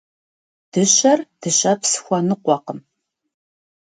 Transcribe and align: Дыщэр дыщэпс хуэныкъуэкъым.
Дыщэр 0.71 1.19
дыщэпс 1.39 1.91
хуэныкъуэкъым. 2.03 2.79